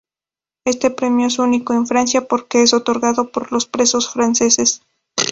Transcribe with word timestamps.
Este 0.65 0.89
premio 0.89 1.27
es 1.27 1.37
único 1.37 1.73
en 1.75 1.85
Francia 1.85 2.27
porque 2.27 2.63
es 2.63 2.73
otorgado 2.73 3.29
por 3.31 3.51
los 3.51 3.67
presos 3.67 4.09
franceses. 4.09 4.81